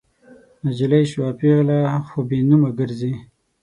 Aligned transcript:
نجلۍ 0.63 1.03
شوه 1.11 1.29
پیغله 1.39 1.77
خو 2.07 2.19
بې 2.29 2.39
نومه 2.49 2.69
ګرزي 2.77 3.13